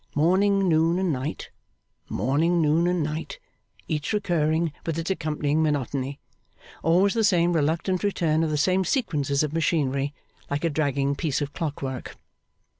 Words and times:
Morning, 0.15 0.67
noon, 0.67 0.97
and 0.97 1.13
night, 1.13 1.51
morning, 2.09 2.59
noon, 2.59 2.87
and 2.87 3.03
night, 3.03 3.37
each 3.87 4.13
recurring 4.13 4.73
with 4.83 4.97
its 4.97 5.11
accompanying 5.11 5.61
monotony, 5.61 6.19
always 6.81 7.13
the 7.13 7.23
same 7.23 7.53
reluctant 7.53 8.03
return 8.03 8.41
of 8.43 8.49
the 8.49 8.57
same 8.57 8.83
sequences 8.83 9.43
of 9.43 9.53
machinery, 9.53 10.11
like 10.49 10.63
a 10.63 10.71
dragging 10.71 11.13
piece 11.13 11.39
of 11.39 11.53
clockwork. 11.53 12.17